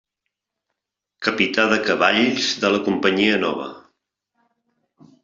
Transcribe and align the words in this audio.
Capità 1.27 1.65
de 1.73 1.77
cavalls 1.89 2.47
de 2.63 2.71
la 2.77 2.79
companyia 2.87 3.37
nova. 3.45 3.69